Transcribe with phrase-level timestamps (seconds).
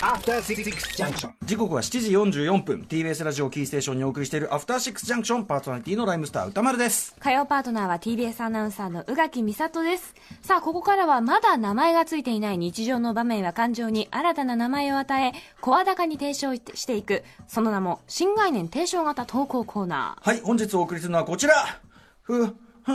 [0.00, 1.30] After Six Junction.
[1.42, 2.86] 時刻は7時44分。
[2.86, 7.16] TBS ラジオキーステーションにお送りしているアフターシックスジャンクションパーソナリティのライムスター歌丸です。
[7.18, 10.14] 火曜パートナーは TBS アナウンサーの宇垣美里です。
[10.42, 15.32] さあ、ここからはまだ名前がついていない日常の場面や感情に新たな名前を与え、
[15.62, 21.80] 声高に提唱していく、その名も、新概念提唱型投稿コーナはい本日お送りするのはこちら。
[22.24, 22.92] ふふふふふ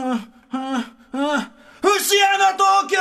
[1.98, 2.98] 節穴東京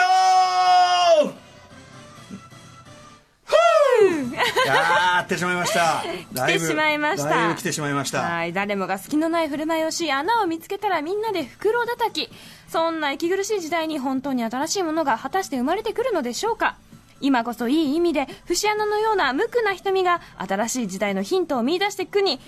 [5.33, 6.03] やー来てしまいました
[6.45, 8.11] 来てしまいましただいぶ来てしまいましー。
[8.13, 12.29] たはい、誰もが隙のない振る舞いをし、穴を見つけたらみんなで袋叩き。
[12.67, 16.75] そんな息苦しい時代に本当に新しいものが果たして生まれてくるのでしょうか？
[17.23, 22.39] 今こそいい意味で節穴のような無垢な瞳が新しい時代のヒントを見出していくに違い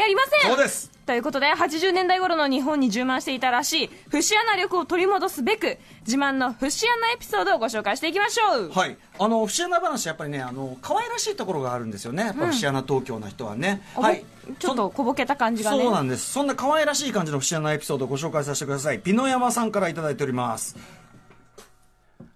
[0.00, 0.50] ありません。
[0.50, 0.92] そうです。
[1.04, 8.70] ということで80年代頃の日本に充満していたらしい節穴力を取り戻すべく自慢の節穴エピソードをご紹介していきましょう。
[8.70, 12.26] はい、あの節穴話やっぱりねあの可愛らしいところがあるんですよね。
[12.26, 14.24] やっぱ節穴東京の人はね、おぼはい。
[14.58, 15.82] ちょっと小ボケた感じがね。
[15.82, 16.32] そうなんです。
[16.32, 19.00] そんな可愛らしい感じの節穴エピソードをご紹介させてください。
[19.00, 20.76] ピノ山さんからいただいております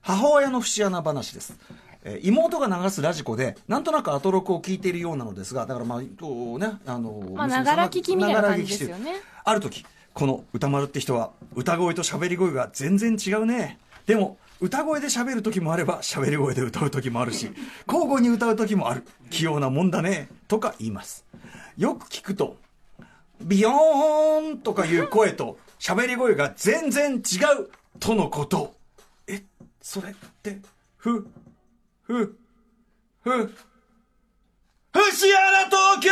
[0.07, 1.59] 母親の節穴話です。
[2.05, 9.15] えー妹が流すラジコでなんとなくアトロクを聞いているようなのですがだからまあこうねあのまあながら聞きみたいな感じですよね。
[9.45, 9.85] ある時
[10.15, 13.81] この歌丸って人は歌声と喋り声が全然違うね。
[14.07, 17.51] でも歌声で喋る時もあれば喋り声で歌う時もあるし
[17.89, 19.05] 交互に歌う時もある。
[19.31, 21.25] 器用なもんだねとか言います。
[21.77, 22.57] よく聞くと
[23.43, 27.19] ビヨーンとかいう声と喋り声が全然違
[27.61, 27.69] う
[27.99, 28.76] とのこと。
[29.87, 30.59] え、それって、
[30.97, 31.29] ふ、
[32.03, 32.37] ふ、
[33.23, 33.55] ふ、
[34.93, 36.11] 節穴東京！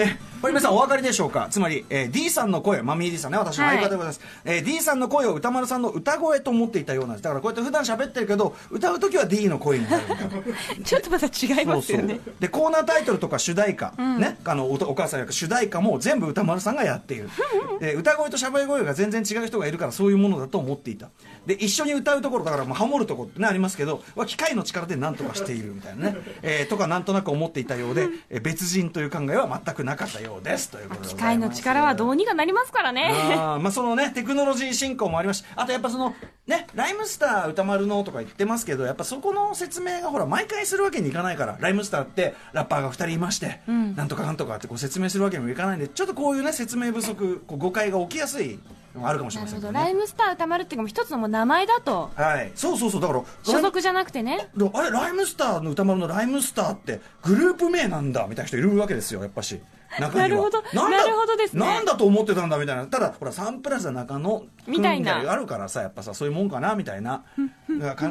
[0.00, 1.46] ね、これ皆さんお分かりでしょうか？
[1.50, 4.20] つまり、えー D さんの声、マミー D さんね、私の相方でございます。
[4.44, 7.22] えー D さんの声を歌丸さんの歌声と思っていたようなんです。
[7.22, 10.32] だからこうやって普段喋ってるけど、歌う時は D の声になるみたいな。
[10.84, 12.18] ちょっとまた違いますよね。
[12.40, 17.30] でコーナータイトルとか主題歌、ねあのおお母さん役主題歌も全部歌丸さんがやっている。
[17.80, 21.10] で歌声と喋り声が全然違う人がいるからそういうものだと思っていた。
[21.46, 33.12] で一緒に歌うところだからもうハモるところってねありますけどは機械の力で何とかしているみたいなね、えーとかなんとなく思っていたようで、えー別人という考えは全くなかったようですということで機械の力はどうにかなりますからね。
[33.12, 36.14] あーまあそのねテクノロジー進歩もありますしあとやっぱその
[36.46, 48.58] ねライムスター歌丸のとか言ってますけどやっぱそこの説明がほら毎回するわけにいかないからライムスターってラッパーが2人いまして、なんとかなんとかってこう説明するわけにもいかないんでちょっとこういうね説明不足こう誤解が起きやすい
[49.02, 49.80] あるかもしれませんけどね。
[49.80, 52.10] ライムスター歌丸っていうかもう一つのもう名前だと。
[52.14, 52.52] はい。
[52.54, 54.50] そうそうそうだから所属じゃなくてね。
[54.56, 59.60] であれライムスターの歌丸のライムスターってグループ名なんだみたいな人いるわけですよやっぱし
[60.00, 60.28] 中には。
[60.28, 60.60] なるほど。
[60.60, 61.66] んだなるほどですね。
[61.66, 62.86] なんだと思ってたんだみたいな。
[62.86, 65.30] ただほらサンプラザ中野みたいな。
[65.30, 67.24] あるからさやっぱさそういうもんかなみたいな。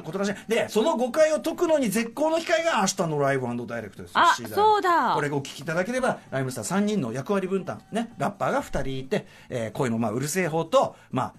[0.04, 0.34] ことらしい。
[0.48, 5.14] でその誤解を解くのに絶好の機会が明日のライブダイレクトですあそうだ。
[5.16, 11.34] これをお聞きいただければライムスター3人の役割分担ねラッパーが2人いて、えー声のまあうるせえ方とまあ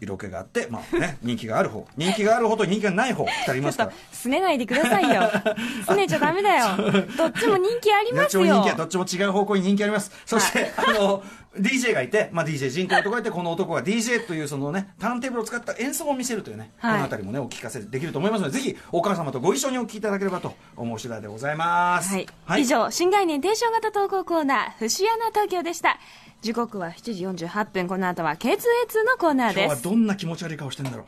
[0.00, 1.86] 色気があって、まあね、人気がある方。
[1.96, 3.24] 人気がある方と人気がない方。
[3.24, 3.92] 2人いますから。
[4.12, 5.30] すねないでくださいよ。
[5.86, 6.66] すねちゃダメだよ。
[7.16, 8.44] どっちも人気ありどっますよ。
[8.44, 10.10] ちも人気はどっちも違う方向に人気あります。
[10.24, 11.22] そして、あの
[11.56, 16.92] DJ がいて、まあ、DJ 人工とかいてこの男が DJ というそのねターンテーブルを使った演奏を見せるというね、はい。
[16.92, 22.14] この辺りもねお聞かせできると思いますのでぜひお母様とご一緒にお聞きいただければと思う次第でございます。
[22.44, 25.98] はい、以上新概念提唱型投稿コーナー節穴東京でした。
[26.40, 27.88] 時刻は7時48分。
[27.88, 28.48] この後は K2A2
[29.04, 31.06] のコーナー今日はですどんな気持ち悪い顔してんだろう